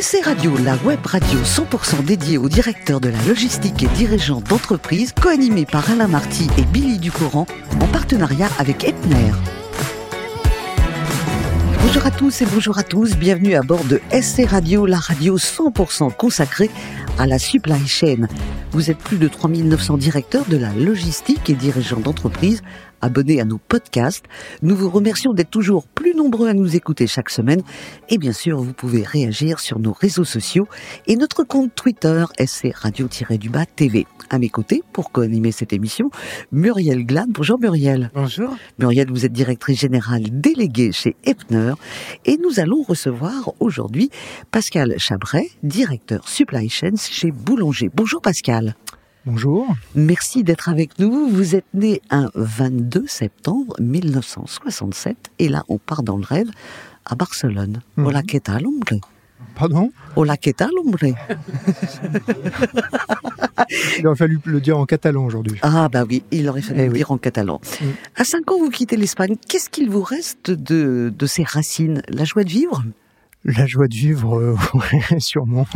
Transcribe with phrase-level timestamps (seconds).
[0.00, 5.12] SC Radio, la web radio 100% dédiée aux directeurs de la logistique et dirigeants d'entreprise,
[5.12, 7.46] co-animée par Alain Marty et Billy Ducourant,
[7.80, 9.32] en partenariat avec Epner.
[11.82, 15.36] Bonjour à tous et bonjour à tous, bienvenue à bord de SC Radio, la radio
[15.36, 16.70] 100% consacrée
[17.18, 18.28] à la supply chain.
[18.70, 22.62] Vous êtes plus de 3900 directeurs de la logistique et dirigeants d'entreprise
[23.00, 24.24] abonnés à nos podcasts.
[24.62, 27.62] Nous vous remercions d'être toujours plus nombreux à nous écouter chaque semaine.
[28.08, 30.68] Et bien sûr, vous pouvez réagir sur nos réseaux sociaux
[31.06, 34.06] et notre compte Twitter, SC Radio-du-Bas TV.
[34.30, 36.10] À mes côtés, pour co-animer cette émission,
[36.52, 37.28] Muriel Glad.
[37.30, 38.10] Bonjour Muriel.
[38.14, 38.54] Bonjour.
[38.78, 41.72] Muriel, vous êtes directrice générale déléguée chez Epner
[42.26, 44.10] et nous allons recevoir aujourd'hui
[44.50, 47.90] Pascal Chabret, directeur supply chain chez Boulanger.
[47.94, 48.74] Bonjour Pascal.
[49.26, 49.66] Bonjour.
[49.94, 51.28] Merci d'être avec nous.
[51.28, 56.48] Vous êtes né un 22 septembre 1967 et là on part dans le rêve
[57.04, 57.80] à Barcelone.
[57.96, 58.06] Mhm.
[58.06, 58.86] Hola, ¿qué tal, hombre
[59.54, 59.90] Pardon?
[60.16, 60.98] Hola, ¿qué tal, hombre
[63.98, 65.58] Il aurait fallu le dire en catalan aujourd'hui.
[65.62, 66.98] Ah bah oui, il aurait fallu Eh le oui.
[66.98, 67.60] dire en catalan.
[67.80, 67.84] Mm.
[68.16, 69.34] À 5 ans, vous quittez l'Espagne.
[69.48, 72.02] Qu'est-ce qu'il vous reste de, de ces racines?
[72.08, 72.84] La joie de vivre?
[73.44, 74.56] La joie de vivre, euh,
[75.18, 75.66] sûrement.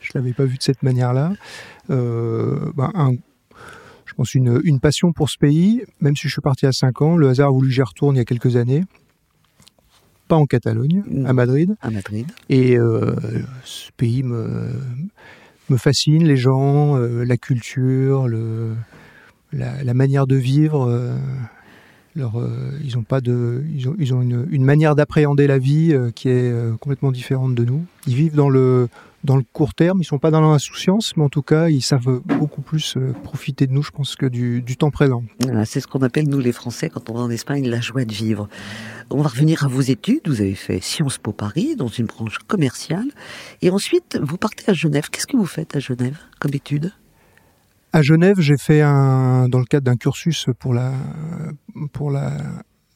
[0.00, 1.32] Je l'avais pas vu de cette manière-là.
[1.90, 3.12] Euh, ben, un-
[4.06, 7.00] je pense une, une passion pour ce pays, même si je suis parti à 5
[7.02, 7.16] ans.
[7.16, 8.84] Le hasard a voulu que j'y retourne il y a quelques années.
[10.28, 11.28] Pas en Catalogne, Non.
[11.28, 11.74] à Madrid.
[11.80, 12.26] à Madrid.
[12.48, 13.14] Et euh,
[13.64, 14.68] ce pays me,
[15.70, 18.74] me fascine, les gens, euh, la culture, le,
[19.52, 20.88] la, la manière de vivre.
[22.14, 25.58] leur, euh, ils ont pas de, ils ont, ils ont une, une manière d'appréhender la
[25.58, 27.84] vie euh, qui est euh, complètement différente de nous.
[28.06, 28.88] Ils vivent dans le
[29.24, 32.20] dans le court terme, ils sont pas dans l'insouciance, mais en tout cas, ils savent
[32.24, 35.22] beaucoup plus euh, profiter de nous, je pense, que du, du temps présent.
[35.42, 38.04] Voilà, c'est ce qu'on appelle, nous les Français, quand on va en Espagne, la joie
[38.04, 38.48] de vivre.
[39.10, 40.26] On va revenir à vos études.
[40.26, 43.06] Vous avez fait Sciences Po Paris, dans une branche commerciale.
[43.60, 45.08] Et ensuite, vous partez à Genève.
[45.10, 46.92] Qu'est-ce que vous faites à Genève comme études
[47.92, 50.92] À Genève, j'ai fait un, dans le cadre d'un cursus pour la,
[51.92, 52.38] pour la,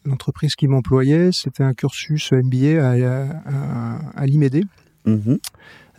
[0.05, 2.93] l'entreprise qui m'employait, c'était un cursus MBA à,
[3.45, 4.65] à, à l'IMED.
[5.05, 5.39] Mhm.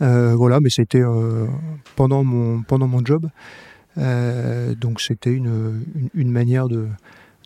[0.00, 1.46] Euh, voilà, mais c'était euh,
[1.96, 3.28] pendant mon pendant mon job.
[3.96, 6.86] Euh, donc c'était une, une, une manière de,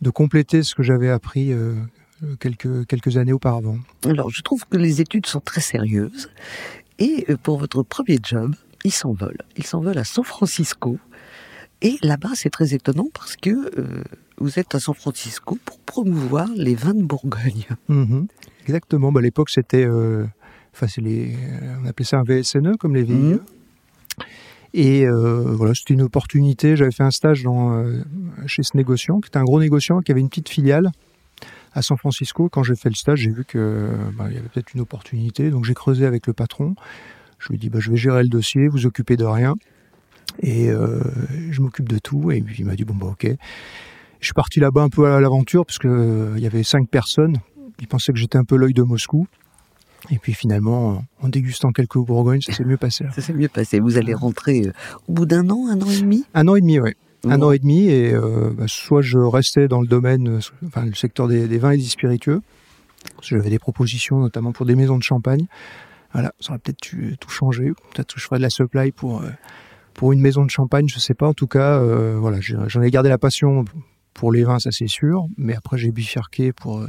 [0.01, 1.51] de compléter ce que j'avais appris
[2.39, 3.77] quelques quelques années auparavant.
[4.05, 6.29] Alors, je trouve que les études sont très sérieuses.
[6.99, 9.37] Et pour votre premier job, il s'envole.
[9.57, 10.99] Il s'envole à San Francisco.
[11.81, 14.03] Et là-bas, c'est très étonnant parce que euh,
[14.37, 17.65] vous êtes à San Francisco pour promouvoir les vins de Bourgogne.
[17.89, 18.27] Mhm.
[18.63, 19.11] Exactement.
[19.11, 20.25] Bah, à l'époque, c'était, euh,
[20.73, 23.13] enfin, c'est les, euh, on appelait ça un VSNE comme les VIE.
[23.13, 23.39] Mhm.
[24.75, 26.75] Et euh, voilà, c'était une opportunité.
[26.75, 28.01] J'avais fait un stage dans, euh,
[28.47, 30.91] chez ce négociant, qui était un gros négociant, qui avait une petite filiale
[31.73, 32.49] à San Francisco.
[32.49, 35.51] Quand j'ai fait le stage, j'ai vu que bah, y avait peut-être une opportunité.
[35.51, 36.75] Donc j'ai creusé avec le patron.
[37.37, 39.55] Je lui ai dit, bah, je vais gérer le dossier, vous occupez de rien.
[40.41, 41.01] Et euh,
[41.51, 42.31] je m'occupe de tout.
[42.31, 43.27] Et puis il m'a dit, bon, bah ok.
[44.19, 47.37] Je suis parti là-bas un peu à l'aventure, parce euh, il y avait cinq personnes.
[47.81, 49.27] Ils pensaient que j'étais un peu l'œil de Moscou.
[50.09, 53.05] Et puis finalement, en dégustant quelques Bourgognes, ça s'est mieux passé.
[53.15, 53.79] Ça s'est mieux passé.
[53.79, 54.73] Vous allez rentrer euh,
[55.07, 56.25] au bout d'un an, un an et demi?
[56.33, 56.91] Un an et demi, oui.
[57.25, 60.85] Un an et demi, et euh, bah, soit je restais dans le domaine, euh, enfin
[60.85, 62.41] le secteur des, des vins et des spiritueux,
[63.21, 65.45] j'avais des propositions notamment pour des maisons de champagne.
[66.13, 66.79] Voilà, ça aurait peut-être
[67.19, 67.71] tout changé.
[67.93, 69.29] Peut-être que je ferais de la supply pour euh,
[69.93, 71.27] pour une maison de champagne, je sais pas.
[71.27, 73.65] En tout cas, euh, voilà, j'en ai gardé la passion
[74.13, 75.25] pour les vins, ça c'est sûr.
[75.37, 76.85] Mais après, j'ai bifurqué pour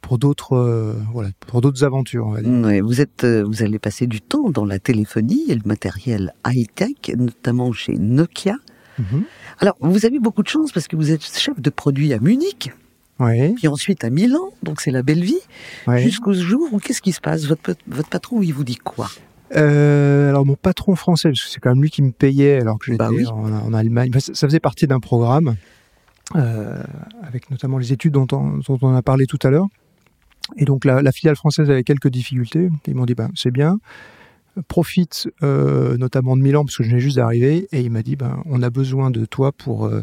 [0.00, 2.26] pour d'autres euh, voilà pour d'autres aventures.
[2.26, 2.84] On va dire.
[2.84, 7.14] Vous êtes, euh, vous allez passer du temps dans la téléphonie et le matériel high-tech,
[7.16, 8.56] notamment chez Nokia.
[8.98, 9.22] Mhm.
[9.60, 12.72] Alors, vous avez beaucoup de chance parce que vous êtes chef de produit à Munich,
[13.56, 15.38] puis ensuite à Milan, donc c'est la belle vie,
[15.86, 16.02] ouais.
[16.02, 17.44] jusqu'au jour où qu'est-ce qui se passe?
[17.46, 19.08] Votre, votre patron, il vous dit quoi?
[19.56, 22.78] Euh, alors mon patron français, parce que c'est quand même lui qui me payait alors
[22.78, 23.26] que j'étais Bah oui.
[23.26, 24.10] en, en Allemagne.
[24.18, 25.56] Ça, ça faisait partie d'un programme
[26.36, 26.82] euh,
[27.22, 29.66] avec notamment les études dont on, dont on a parlé tout à l'heure.
[30.56, 32.68] Et donc la, la filiale française avait quelques difficultés.
[32.86, 33.78] Ils m'ont dit ben c'est bien,
[34.68, 37.68] profite euh, notamment de Milan parce que je venais juste d'arriver.
[37.72, 40.02] Et il m'a dit ben on a besoin de toi pour euh,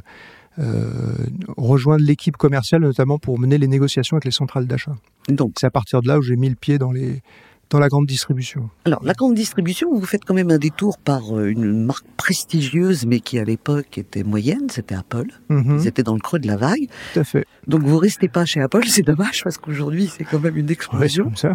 [0.60, 1.14] euh,
[1.56, 4.96] rejoindre l'équipe commerciale, notamment pour mener les négociations avec les centrales d'achat.
[5.30, 7.22] Donc, C'est à partir de là où j'ai mis le pied dans les
[7.70, 8.70] dans la grande distribution.
[8.86, 13.06] alors la grande distribution, vous faites quand même un détour par euh, une marque prestigieuse,
[13.06, 15.28] mais qui à l'époque était moyenne, c'était Apple.
[15.50, 16.88] Ils étaient dans le creux de la vague.
[17.14, 17.46] tout à fait.
[17.68, 20.68] Donc vous restez pas chez Apple, c'est dommage parce qu'aujourd'hui c'est quand même une Ouais,
[20.68, 21.24] c'est explosion.
[21.26, 21.54] comme ça.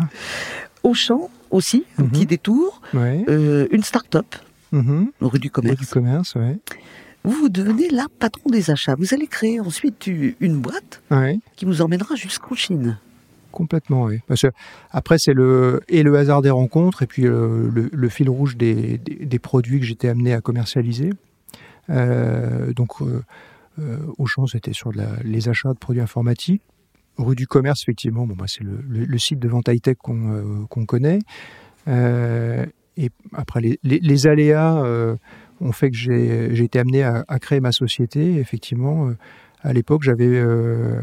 [0.83, 2.11] Auchan aussi, un Mhm.
[2.11, 3.25] petit détour, Ouais.
[3.29, 4.27] euh, une start-up,
[4.73, 5.11] Mhm.
[5.21, 5.79] rue du commerce.
[5.81, 6.59] du commerce, ouais.
[7.25, 8.97] Vous, devenez là patron des achats.
[8.99, 11.39] Vous allez créer ensuite une boîte Ouais.
[11.55, 12.99] qui vous emmènera jusqu'en Chine.
[13.53, 14.21] Complètement, oui.
[14.91, 15.81] Après, c'est le
[16.17, 18.99] hasard des rencontres et puis le, le, fil rouge des,
[19.41, 21.11] produits que j'étais amené à commercialiser.
[21.91, 23.23] Euh, donc, euh,
[23.79, 24.93] euh, Auchan, c'était sur
[25.25, 26.63] les achats de produits informatiques.
[27.19, 31.19] Rue du Commerce, effectivement, bah, c'est le, site de vente high-tech qu'on euh, connaît.
[31.89, 32.65] Euh,
[32.97, 34.83] et après, les, aléas
[35.61, 38.37] ont fait que j'ai été amené à, créer ma société.
[38.37, 39.11] Effectivement,
[39.63, 41.01] à l'époque, j'avais, euh,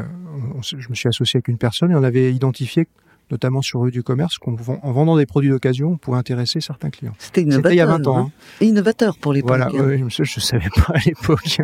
[0.62, 2.86] je me suis associé avec une personne et on avait identifié
[3.30, 7.14] notamment sur rue du commerce, qu'en vendant des produits d'occasion, on pouvait intéresser certains clients.
[7.18, 7.72] C'était innovateur.
[7.72, 8.18] il y a 20 ans.
[8.18, 8.30] Hein.
[8.60, 8.64] Hein.
[8.64, 9.48] Innovateur pour l'époque.
[9.48, 10.08] Voilà, hein.
[10.08, 11.58] je ne savais pas à l'époque.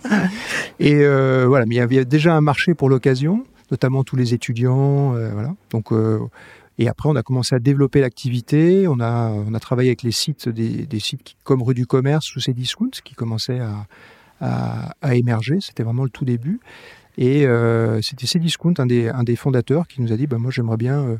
[0.80, 4.34] et euh, voilà, mais il y avait déjà un marché pour l'occasion, notamment tous les
[4.34, 5.14] étudiants.
[5.16, 5.54] Euh, voilà.
[5.70, 6.20] Donc, euh,
[6.78, 8.88] et après, on a commencé à développer l'activité.
[8.88, 11.86] On a, on a travaillé avec les sites, des, des sites qui, comme rue du
[11.86, 13.86] commerce ou Cdiscount, qui commençaient à,
[14.42, 15.58] à, émerger.
[15.60, 16.60] C'était vraiment le tout début.
[17.18, 20.50] Et euh, c'était Cdiscount, un des, un des fondateurs, qui nous a dit bah, Moi,
[20.50, 21.16] j'aimerais bien euh,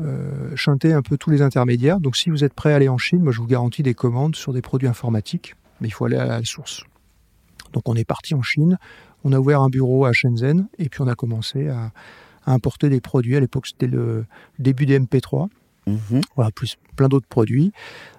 [0.00, 2.00] euh, chanter un peu tous les intermédiaires.
[2.00, 4.34] Donc, si vous êtes prêt à aller en Chine, moi, je vous garantis des commandes
[4.34, 6.84] sur des produits informatiques, mais il faut aller à la source.
[7.72, 8.78] Donc, on est parti en Chine.
[9.22, 11.92] On a ouvert un bureau à Shenzhen et puis on a commencé à,
[12.46, 13.36] importer des produits.
[13.36, 14.24] À l'époque, c'était le
[14.58, 15.48] début des MP3.
[15.86, 17.72] Mmh voilà, plus plein d'autres produits.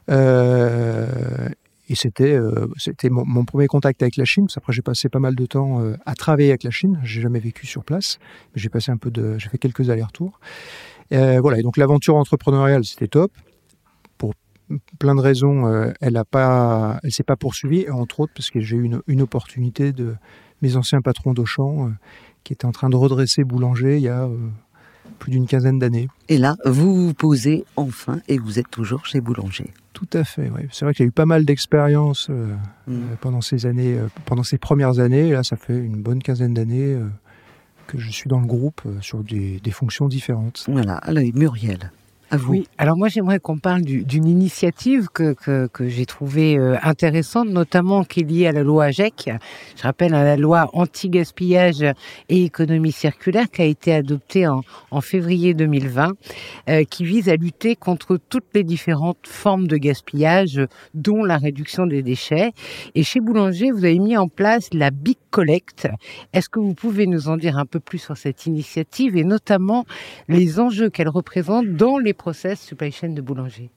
[0.10, 1.50] Euh,
[1.92, 2.68] et c'était euh,
[3.10, 4.48] mon, premier contact avec la Chine.
[4.56, 7.02] Après, j'ai passé pas mal de temps euh, à travailler avec la Chine.
[7.04, 8.18] J'ai jamais vécu sur place,
[8.56, 10.40] j'ai passé un peu de, j'ai fait quelques allers-retours.
[11.12, 11.60] Euh, voilà.
[11.60, 13.34] Et donc l'aventure entrepreneuriale, c'était top.
[14.18, 14.34] Pour
[15.00, 17.90] plein de raisons, elle a pas, elle s'est pas poursuivie.
[17.90, 20.16] Entre autres parce que j'ai eu une, une, opportunité de
[20.62, 21.92] mes anciens patrons d'Auchan
[22.46, 24.30] qui étaient en train de redresser Boulanger il y a
[25.22, 26.10] plus d'une quinzaine d'années.
[26.30, 29.72] Et là, vous vous posez enfin et vous êtes toujours chez Boulanger.
[29.94, 30.64] Tout à fait, oui.
[30.72, 32.48] C'est vrai qu'il y a eu pas mal d'expériences euh,
[32.88, 32.94] mm.
[32.94, 35.28] euh, pendant ces années, euh, pendant ces premières années.
[35.28, 36.98] Et là, ça fait une bonne quinzaine d'années
[37.86, 40.66] que je suis dans le groupe sur des, des fonctions différentes.
[40.68, 41.92] Voilà, alors Muriel.
[42.48, 47.50] Oui, alors moi j'aimerais qu'on parle d'une initiative que, que, que j'ai trouvée euh, intéressante,
[47.50, 49.32] notamment qui est liée à la loi AGEC.
[49.76, 51.84] Je rappelle à la loi anti-gaspillage
[52.30, 54.62] et économie circulaire qui a été adoptée en,
[54.92, 56.14] en février 2020,
[56.70, 60.62] euh, qui vise à lutter contre toutes les différentes formes de gaspillage,
[60.94, 62.54] dont la réduction des déchets.
[62.96, 65.90] Et chez Boulanger, vous avez mis en place la Big Collect.
[66.32, 69.86] Est-ce que vous pouvez nous en dire un peu plus sur cette initiative et notamment
[70.30, 73.72] les enjeux qu'elle représente dans les process supply chain de boulanger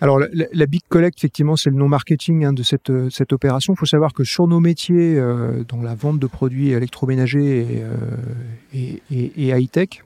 [0.00, 3.72] alors la, Big Collect, effectivement, c'est le nom marketing hein, de cette, euh, cette opération.
[3.72, 7.84] Il faut savoir que sur nos métiers, euh, dont la vente de produits électroménagers et,
[7.84, 10.02] euh, et, high-tech,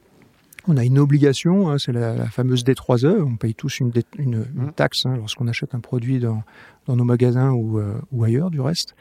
[0.69, 3.23] on a une obligation, hein, c'est la, fameuse D3E.
[3.23, 4.73] On paye tous une, une, mmh.
[4.77, 6.43] taxe hein, lorsqu'on achète un produit dans,
[6.87, 7.81] dans nos magasins ou,
[8.13, 8.95] ou ailleurs, du reste.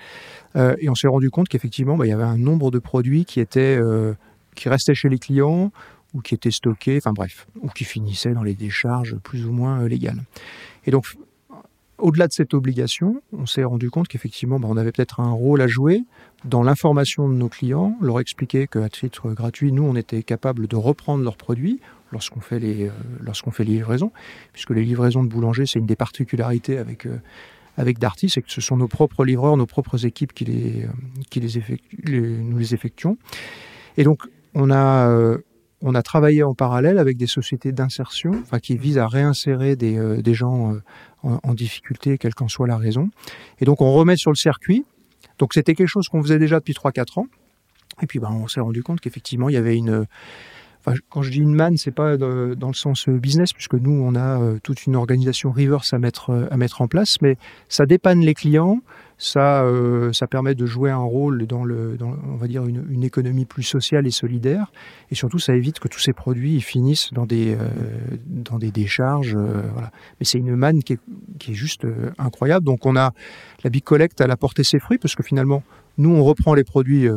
[0.55, 3.41] et on s'est rendu compte qu'effectivement, bah, il y avait un nombre de produits qui
[3.41, 3.77] étaient
[4.55, 5.73] qui restaient chez les clients
[6.15, 9.81] ou qui étaient stockés, enfin bref, ou qui finissaient dans les décharges plus ou moins
[9.81, 10.23] euh, légales.
[10.85, 11.05] Et donc,
[11.97, 15.61] au-delà de cette obligation, on s'est rendu compte qu'effectivement, bah, on avait peut-être un rôle
[15.61, 16.03] à jouer
[16.45, 20.75] dans l'information de nos clients, leur expliquer qu'à titre gratuit, nous, on était capable de
[20.75, 21.79] reprendre leurs produits
[22.11, 24.11] lorsqu'on fait les euh, lorsqu'on fait les livraisons,
[24.53, 27.17] puisque les livraisons de boulanger, c'est une des particularités avec euh,
[27.77, 30.87] avec Darty, c'est que ce sont nos propres livreurs, nos propres équipes qui les
[31.29, 33.17] qui les, nous les effectuons.
[33.97, 34.23] Et donc,
[34.53, 35.09] on a
[35.87, 39.97] on a travaillé en parallèle avec des sociétés d'insertion, enfin, qui visent à réinsérer des,
[39.97, 40.81] euh, gens euh,
[41.21, 43.11] en, difficulté, quelle qu'en soit la raison.
[43.59, 44.83] Et donc on remet sur le circuit.
[45.37, 47.27] Donc c'était quelque chose qu'on faisait déjà depuis 3-4 ans.
[48.01, 50.07] Et puis ben, on s'est rendu compte qu'effectivement il y avait une
[51.09, 54.15] quand je dis une manne, c'est pas dans le sens euh, business, puisque nous, on
[54.15, 57.37] a euh, toute une organisation reverse à mettre, euh, à mettre en place, mais
[57.69, 58.81] ça dépanne les clients,
[59.17, 59.63] ça,
[60.29, 64.11] permet de jouer un rôle dans, le, on va dire, une, économie plus sociale et
[64.11, 64.71] solidaire,
[65.09, 67.57] et surtout, ça évite que tous ces produits finissent dans des,
[68.25, 69.37] dans des décharges.
[69.37, 69.91] voilà.
[70.19, 70.99] Mais c'est une manne qui est,
[71.39, 71.87] qui est juste
[72.17, 72.65] incroyable.
[72.65, 73.13] Donc, on a
[73.63, 75.63] la Big Collect, elle a porté ses fruits, parce que finalement,
[75.97, 77.07] nous, on reprend les produits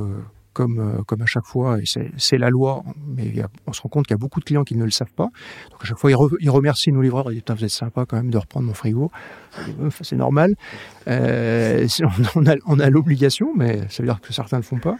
[0.52, 1.85] comme, euh, comme à chaque fois, et
[2.17, 3.33] c'est la loi, mais
[3.67, 5.28] on se rend compte qu'il y a beaucoup de clients qui ne le savent pas.
[5.71, 8.31] Donc à chaque fois, ils, remercient nos livreurs, ils disent vous êtes sympa quand même
[8.31, 9.11] de reprendre mon frigo.
[10.02, 10.55] C'est normal.
[11.07, 11.87] Euh,
[12.35, 14.97] on, a, on a l'obligation, mais ça veut dire que certains ne le font pas.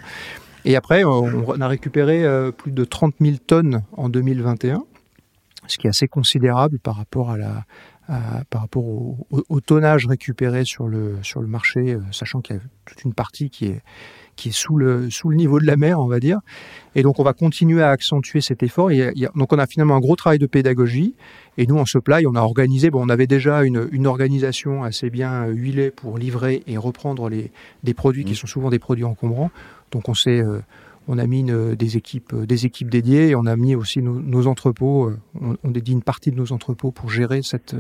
[0.65, 4.85] Et après, on, a récupéré euh, plus de 30 000 tonnes en 2021,
[5.67, 7.37] ce qui est assez considérable par rapport
[8.77, 13.83] au, tonnage récupéré sur le marché, sachant qu'il y a toute une partie qui est,
[14.39, 16.39] qui est sous le, sous le niveau de la mer, on va dire.
[16.95, 18.91] Et donc, on va continuer à accentuer cet effort.
[18.91, 21.15] Et donc, on a finalement un gros travail de pédagogie.
[21.59, 25.11] Et nous, en supply, on a organisé, bon, on avait déjà une, une organisation assez
[25.11, 27.51] bien huilée pour livrer et reprendre les,
[27.83, 28.37] des produits qui mmh.
[28.37, 29.51] sont souvent des produits encombrants.
[29.91, 30.61] Donc, on s'est, euh,
[31.09, 35.11] on a mis des équipes, des équipes dédiées et on a mis aussi nos, entrepôts.
[35.41, 37.75] On, on, dédie une partie de nos entrepôts pour gérer cette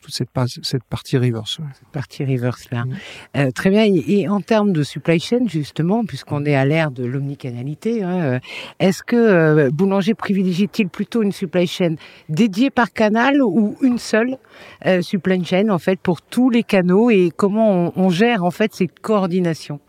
[0.00, 0.28] toute cette,
[0.62, 1.58] cette partie reverse.
[1.78, 2.84] Cette partie reverse là.
[2.84, 2.96] Mm.
[3.36, 3.84] Euh, très bien.
[3.84, 8.38] Et, en termes de supply chain justement, puisqu'on est à l'ère de l'omnicanalité, hein, euh,
[8.78, 11.96] est-ce que euh, Boulanger privilégie-t-il plutôt une supply chain
[12.28, 14.38] dédiée par canal ou une seule
[15.00, 19.00] supply chain en fait pour tous les canaux et comment on, gère en fait cette
[19.00, 19.80] coordination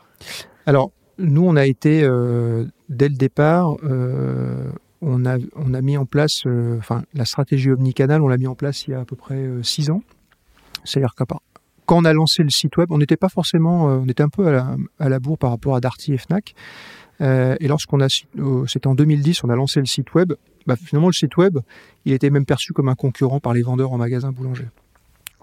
[0.65, 2.01] Alors nous, on a été
[2.89, 3.77] dès le départ
[5.01, 8.47] on a, on a mis en place, euh, enfin, la stratégie omnicanal, on l'a mis
[8.47, 10.01] en place il y a à peu près euh, six ans.
[10.83, 11.23] C'est-à-dire que
[11.85, 14.29] quand on a lancé le site web, on n'était pas forcément, euh, on était un
[14.29, 16.55] peu à la, bourre par rapport à Darty et Fnac.
[17.19, 20.33] et lorsqu'on a, c'était en 2010, on a lancé le site web.
[20.65, 21.59] Bah, finalement, le site web,
[22.05, 24.67] il était même perçu comme un concurrent par les vendeurs en magasin boulanger.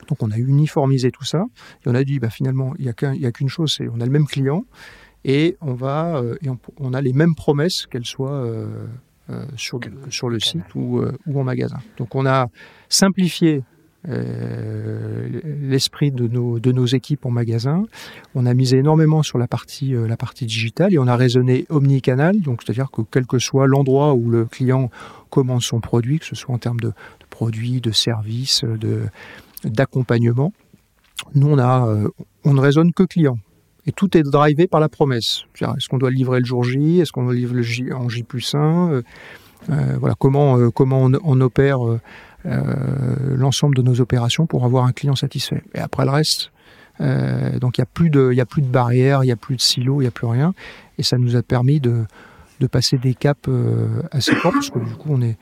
[0.08, 1.46] Donc, on a uniformisé tout ça
[1.84, 4.10] et on a dit, bah, finalement, il n'y a qu'une chose, c'est on a le
[4.10, 4.64] même client
[5.24, 8.46] et on va, et on, a les mêmes promesses, qu'elles soient
[9.30, 11.78] euh, sur, sur le site ou, euh, ou en magasin.
[11.96, 12.48] Donc on a
[12.90, 13.62] simplifié
[14.06, 17.84] euh, l'esprit de nos, de nos équipes en magasin.
[18.34, 22.38] On a misé énormément sur la partie, la partie digitale et on a raisonné omnicanal,
[22.42, 24.90] donc c'est-à-dire que quel que soit l'endroit où le client
[25.30, 29.04] commande son produit, que ce soit en termes de, de produits, de services, de,
[29.64, 30.52] d'accompagnement,
[31.34, 31.88] nous on, a,
[32.44, 33.38] on ne raisonne que client.
[33.86, 35.44] Et tout est drivé par la promesse.
[35.60, 38.22] Est-ce qu'on doit livrer le jour J Est-ce qu'on doit livrer le J en J
[38.22, 39.02] plus 1 euh,
[39.70, 41.80] euh, Voilà, comment, euh, comment on, opère
[42.44, 45.62] l'ensemble de nos opérations pour avoir un client satisfait.
[45.74, 46.50] Et après le reste,
[47.00, 49.56] donc il n'y a plus de, il a plus de barrières, il n'y a plus
[49.56, 50.54] de silos, il n'y a plus rien.
[50.98, 52.04] Et ça nous a permis de,
[52.60, 53.48] de passer des caps
[54.10, 55.38] assez forts parce que du coup on est,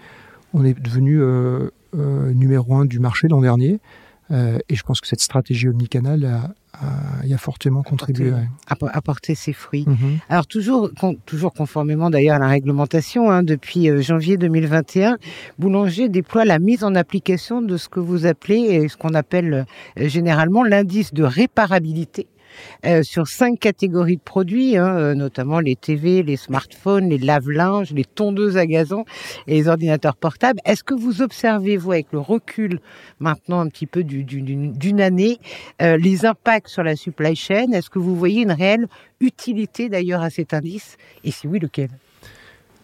[0.54, 1.20] on est devenu
[1.92, 3.80] numéro un du marché l'an dernier.
[4.32, 6.54] Et je pense que cette stratégie omnicanal a,
[7.24, 8.32] il a fortement contribué.
[8.66, 9.84] Apporter, ses fruits.
[9.86, 10.18] Mhm.
[10.28, 10.90] Alors toujours,
[11.26, 15.18] toujours conformément d'ailleurs à la réglementation, hein, depuis euh, janvier 2021,
[15.58, 19.66] Boulanger déploie la mise en application de ce que vous appelez, ce qu'on appelle
[19.98, 22.26] euh, généralement l'indice de réparabilité
[22.85, 27.92] euh, sur cinq catégories de produits, hein, euh, notamment les TV, les smartphones, les lave-linges,
[27.92, 29.04] les tondeuses à gazon
[29.47, 30.61] et les ordinateurs portables.
[30.64, 32.80] Est-ce que vous observez, vous, avec le recul
[33.21, 35.38] maintenant un petit peu d'une année,
[35.80, 37.73] euh, les impacts sur la supply chain?
[37.73, 38.87] Est-ce que vous voyez une réelle
[39.21, 40.97] utilité d'ailleurs à cet indice?
[41.25, 41.90] Et si oui, lequel?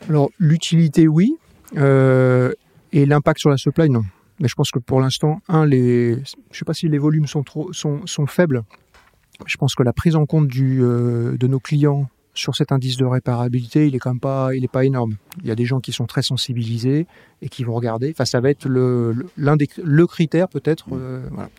[0.09, 1.35] Alors, l'utilité, oui.
[1.75, 4.03] et l'impact sur la supply, non.
[4.41, 6.23] Mais je pense que pour l'instant, un, je ne
[6.53, 8.63] sais pas si les volumes sont faibles
[9.47, 12.97] je pense que la prise en compte du, euh, de nos clients sur cet indice
[12.97, 15.17] de réparabilité, il est quand même pas, il est pas énorme.
[15.43, 17.07] Il y a des gens qui sont très sensibilisés
[17.43, 18.11] et qui vont regarder.
[18.11, 20.87] Enfin, ça va être le, l'un des, le critère peut-être.
[20.93, 21.51] Euh, voilà.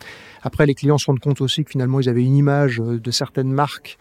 [0.42, 3.12] Après, les clients se rendent compte aussi que finalement, ils avaient une image euh, de
[3.12, 3.98] certaines marques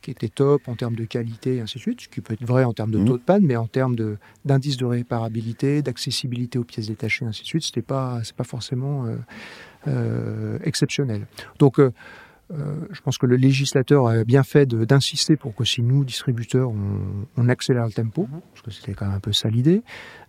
[0.00, 2.44] qui était top en termes de qualité et ainsi de suite, ce qui peut être
[2.44, 3.04] vrai en termes de mmh.
[3.04, 7.42] taux de panne, mais en termes de, d'indice de réparabilité, d'accessibilité aux pièces détachées, ainsi
[7.42, 9.06] de suite, c'était pas, c'est pas forcément
[9.88, 11.26] euh, exceptionnel.
[11.58, 11.92] Donc, euh,
[12.90, 16.70] je pense que le législateur a bien fait d'insister pour que si nous, distributeurs,
[17.36, 18.40] on, accélère le tempo, mhm.
[18.52, 19.82] parce que c'était quand même un peu ça l'idée.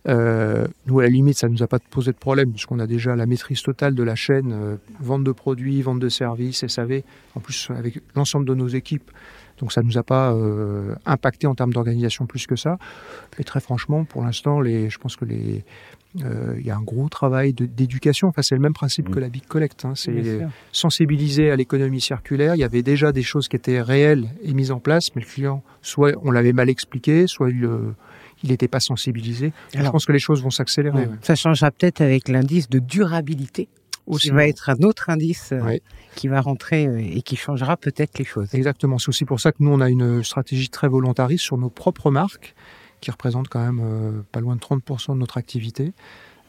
[0.08, 2.86] Euh, nous, à la limite, ça ne nous a pas posé de problème, puisqu'on a
[2.86, 7.02] déjà la maîtrise totale de la chaîne, euh, vente de produits, vente de services, SAV,
[7.34, 9.10] en plus avec l'ensemble de nos équipes.
[9.58, 10.36] Donc ça ne nous a pas
[11.06, 12.76] impacté en termes d'organisation plus que ça.
[13.38, 15.60] Et très franchement, pour l'instant, je pense que les, euh,
[16.16, 18.28] il y a un gros travail d'éducation.
[18.28, 19.22] Enfin, c'est le même principe que mm.
[19.22, 19.84] la Big Collect.
[19.84, 19.92] Hein.
[19.94, 20.40] C'est
[20.72, 22.54] sensibiliser à l'économie circulaire.
[22.54, 25.26] Il y avait déjà des choses qui étaient réelles et mises en place, mais le
[25.26, 29.52] client, soit on l'avait mal expliqué, soit il n'était pas sensibilisé.
[29.74, 31.08] je pense que les choses vont s'accélérer.
[31.22, 33.68] Ça changera peut-être avec l'indice de durabilité.
[34.06, 34.28] Aussi.
[34.28, 35.78] Qui va être un autre indice euh,
[36.14, 38.54] qui va rentrer euh, et qui changera peut-être les choses.
[38.54, 38.98] Exactement.
[38.98, 42.10] C'est aussi pour ça que nous, on a une stratégie très volontariste sur nos propres
[42.10, 42.54] marques
[43.04, 45.92] qui représente quand même euh, pas loin de 30% de notre activité.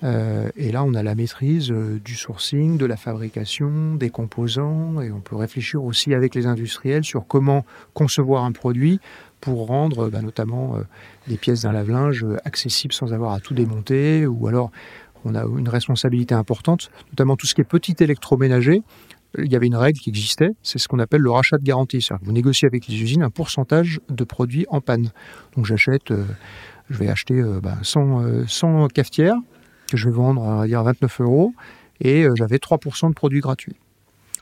[0.04, 5.02] Euh, et là, on a la maîtrise euh, du sourcing, de la fabrication, des composants,
[5.02, 9.02] et on peut réfléchir aussi avec les industriels sur comment concevoir un produit
[9.42, 10.78] pour rendre bah, notamment
[11.28, 14.72] des pièces d'un lave-linge accessibles sans avoir à tout démonter, ou alors
[15.24, 18.82] on a une responsabilité importante, notamment tout ce qui est petit électroménager
[19.38, 22.02] il y avait une règle qui existait, c'est ce qu'on appelle le rachat de garantie.
[22.02, 25.12] C'est-à-dire que vous négociez avec les usines un pourcentage de produits en panne.
[25.56, 26.24] Donc j'achète, euh,
[26.90, 27.44] je vais acheter
[27.82, 29.38] 100, euh, 100, bah, cafetières
[29.90, 31.54] que je vais vendre à dire 29 euros
[32.02, 33.76] et euh, j'avais 3% de produits gratuits.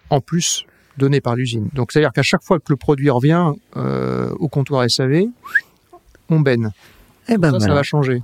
[0.10, 0.66] En plus,
[0.98, 1.70] donnés par l'usine.
[1.74, 5.26] Donc c'est-à-dire qu'à chaque fois que le produit revient au comptoir SAV,
[6.30, 6.70] on baigne.
[7.30, 8.22] Eh ben ça, ça va changer.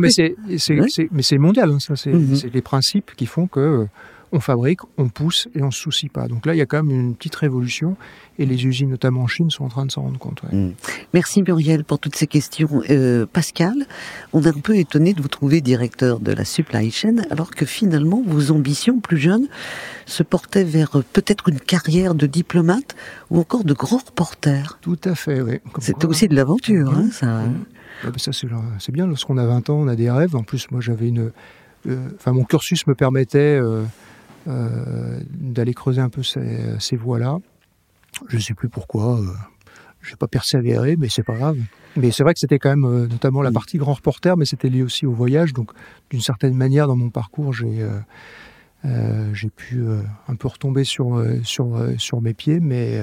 [0.00, 1.94] mais c'est mondial, hein, ça.
[1.94, 3.86] C'est les principes qui font que
[4.32, 6.28] on fabrique, on pousse et on se soucie pas.
[6.28, 7.96] Donc là, il y a quand même une petite révolution
[8.38, 10.42] et les usines, notamment en Chine, sont en train de s'en rendre compte.
[10.52, 10.70] Mm.
[11.12, 12.82] Merci Muriel pour toutes ces questions.
[12.90, 13.86] Euh, Pascal,
[14.32, 17.66] on est un peu étonné de vous trouver directeur de la supply chain alors que
[17.66, 19.48] finalement vos ambitions plus jeunes
[20.06, 22.94] se portaient vers peut-être une carrière de diplomate
[23.30, 24.78] ou encore de grand reporter.
[24.80, 25.58] Tout à fait, oui.
[25.78, 27.40] C'était aussi de l'aventure, hein, ça.
[27.40, 27.52] Hein.
[28.04, 30.36] Bah, ça c'est bien, lorsqu'on a 20 ans, on a des rêves.
[30.36, 31.32] En plus, moi j'avais une...
[31.88, 33.58] Euh, enfin, mon cursus me permettait...
[33.60, 33.84] Euh,
[35.30, 37.38] d'aller creuser un peu ces, ces voies-là.
[38.28, 39.20] Je ne sais plus pourquoi.
[39.20, 39.26] Euh,
[40.00, 41.58] je n'ai pas persévéré, mais c'est pas grave.
[41.96, 44.68] Mais c'est vrai que c'était quand même euh, notamment la partie grand reporter, mais c'était
[44.68, 45.52] lié aussi au voyage.
[45.52, 45.72] Donc,
[46.10, 47.86] d'une certaine manière, dans mon parcours, j'ai
[49.32, 49.84] j'ai pu
[50.26, 52.98] un peu retomber sur sur sur mes pieds, mais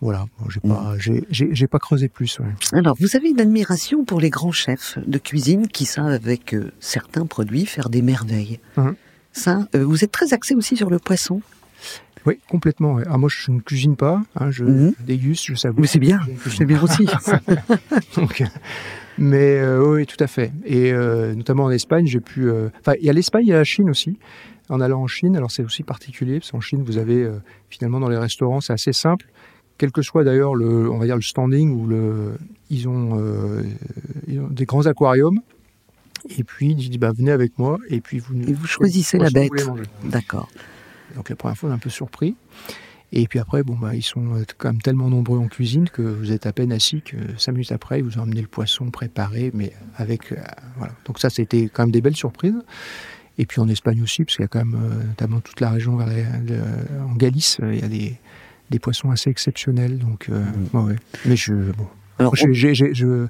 [0.00, 1.24] voilà, j'ai pas mm.
[1.28, 2.38] j'ai pas creusé plus.
[2.72, 7.26] Alors, vous avez une admiration pour les grands chefs de cuisine qui savent avec certains
[7.26, 8.58] produits faire des merveilles.
[8.78, 8.90] Mmh.
[9.32, 11.40] Ça, euh, vous êtes très axé aussi sur le poisson.
[12.26, 12.98] Oui, complètement.
[13.08, 14.22] Ah, moi, je ne cuisine pas.
[14.36, 14.92] Hein, je mhm.
[15.00, 15.80] déguste, je savoure.
[15.80, 16.20] Mais c'est bien.
[16.46, 17.06] C'est bien aussi.
[18.16, 18.42] Donc,
[19.16, 20.52] mais euh, oui, tout à fait.
[20.64, 22.50] Et euh, notamment en Espagne, j'ai pu.
[22.80, 24.18] Enfin, il y a l'Espagne, il y a la Chine aussi.
[24.68, 27.28] En allant en Chine, alors c'est aussi particulier parce qu'en Chine, vous avez
[27.70, 29.26] finalement dans les restaurants, c'est assez simple.
[29.78, 32.34] Quel que soit d'ailleurs le, on va dire le standing ou le,
[32.68, 33.20] ils ont,
[34.28, 35.40] ils ont des grands aquariums
[36.28, 37.78] et puis, il dit, bah, venez avec moi.
[37.88, 39.50] Et puis, vous, et vous choisissez la bête.
[40.04, 40.48] D'accord.
[41.16, 42.36] Donc, la première fois, on est un peu surpris.
[43.12, 46.02] Et puis après, bon, bah, ils sont euh, quand même tellement nombreux en cuisine que
[46.02, 48.90] vous êtes à peine assis que cinq minutes après, ils vous ont emmené le poisson
[48.90, 50.30] préparé, mais avec.
[50.30, 50.36] Euh,
[50.76, 50.94] voilà.
[51.06, 52.62] Donc, ça, c'était quand même des belles surprises.
[53.38, 55.70] Et puis en Espagne aussi, parce qu'il y a quand même, euh, notamment toute la
[55.70, 56.08] région vers
[57.08, 58.18] en Galice, il y a des,
[58.68, 59.98] des poissons assez exceptionnels.
[59.98, 60.78] Donc, mmh.
[60.78, 60.96] ouais.
[61.24, 61.54] Mais je.
[61.54, 61.88] Bon.
[62.18, 63.26] Alors, j'ai, je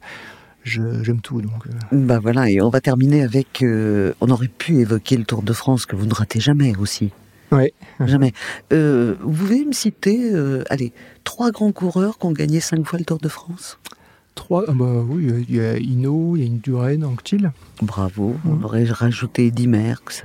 [0.65, 1.41] j'aime tout.
[1.41, 1.71] Donc, euh.
[1.93, 3.63] Bah voilà, et on va terminer avec.
[3.63, 7.11] Euh, on aurait pu évoquer le Tour de France que vous ne ratez jamais aussi.
[7.53, 7.73] Oui.
[8.01, 8.33] Jamais.
[8.73, 10.33] Euh, vous pouvez me citer,
[10.71, 10.93] allez,
[11.25, 13.79] trois grands coureurs qui ont gagné cinq fois le Tour de France?
[14.35, 17.53] Trois, ah bah oui, il y a Hino, il y a Indurain, Anctil.
[17.83, 18.65] Bravo, on mmh.
[18.65, 20.23] aurait rajouté Eddy Merckx.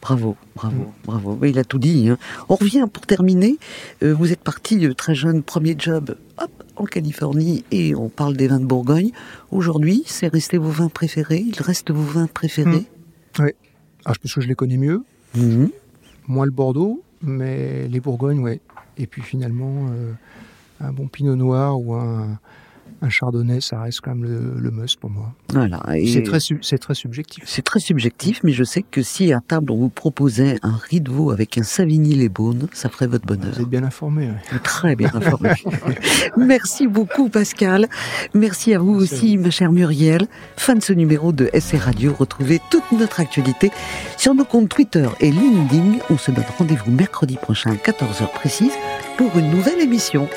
[0.00, 0.92] Bravo, bravo, mmh.
[1.04, 1.38] bravo.
[1.44, 2.08] Il a tout dit.
[2.08, 2.18] Hein.
[2.48, 3.56] On revient pour terminer.
[4.00, 8.60] vous êtes parti très jeune, premier job, hop, en Californie et on parle des vins
[8.60, 9.10] de Bourgogne.
[9.50, 12.86] Aujourd'hui, c'est resté vos vins préférés Il reste vos vins préférés
[13.38, 13.42] mmh.
[13.42, 13.50] Oui.
[14.04, 15.02] Ah, je pense que je les connais mieux.
[15.34, 15.66] Mmh.
[16.28, 18.60] Moins le Bordeaux, mais les Bourgognes, oui.
[18.98, 20.12] Et puis finalement, euh,
[20.80, 22.38] un bon Pinot Noir ou un,
[23.02, 25.32] un chardonnay, ça reste quand même le, le must pour moi.
[25.50, 25.82] Voilà.
[26.06, 27.42] C'est très, c'est très subjectif.
[27.46, 31.00] C'est très subjectif, mais je sais que si à table on vous proposait un riz
[31.00, 33.52] de veau avec un Savigny-les-Beaunes, ça ferait votre bonheur.
[33.54, 34.30] Vous êtes bien informé.
[34.62, 35.50] Très bien informé.
[36.36, 37.88] Merci beaucoup Pascal.
[38.34, 40.26] Merci à vous aussi, ma chère Muriel.
[40.56, 42.14] Fin de ce numéro de SR Radio.
[42.16, 43.70] Retrouvez toute notre actualité
[44.16, 45.98] sur nos comptes Twitter et LinkedIn.
[46.08, 48.72] On se donne rendez-vous mercredi prochain à 14h précise
[49.16, 50.28] pour une nouvelle émission.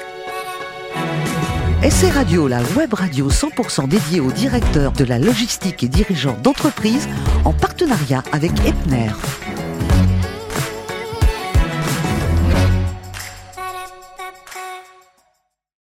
[1.86, 7.08] SR Radio, la web radio 100% dédiée aux directeurs de la logistique et dirigeants d'entreprise
[7.43, 9.12] en partenariat avec Epner.